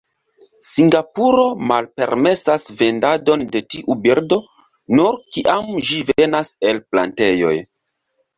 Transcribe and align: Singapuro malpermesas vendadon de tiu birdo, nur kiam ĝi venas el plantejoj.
Singapuro 0.67 1.43
malpermesas 1.71 2.65
vendadon 2.79 3.43
de 3.57 3.61
tiu 3.75 3.99
birdo, 4.07 4.39
nur 5.01 5.21
kiam 5.37 5.71
ĝi 5.91 6.01
venas 6.11 6.51
el 6.73 6.83
plantejoj. 6.91 7.55